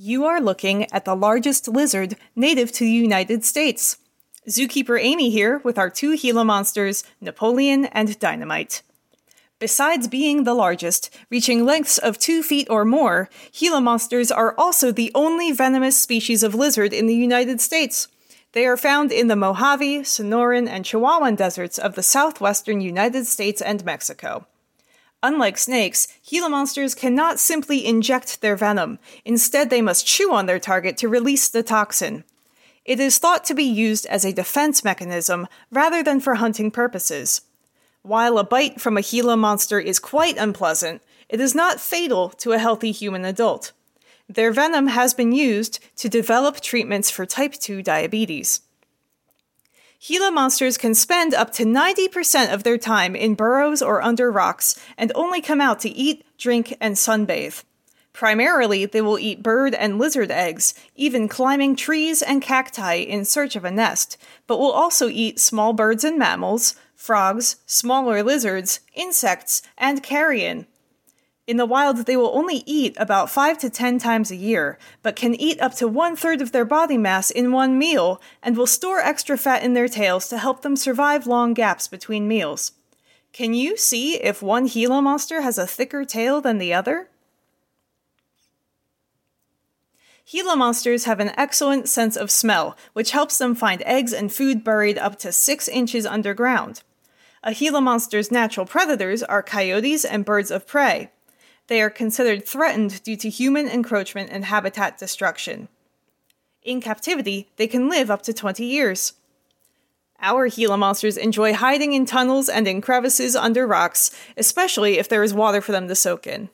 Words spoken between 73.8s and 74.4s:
times a